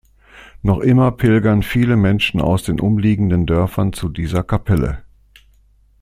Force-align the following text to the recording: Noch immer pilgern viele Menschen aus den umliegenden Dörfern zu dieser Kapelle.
Noch 0.63 0.79
immer 0.79 1.11
pilgern 1.11 1.61
viele 1.61 1.95
Menschen 1.95 2.41
aus 2.41 2.63
den 2.63 2.79
umliegenden 2.79 3.45
Dörfern 3.45 3.93
zu 3.93 4.09
dieser 4.09 4.41
Kapelle. 4.43 5.03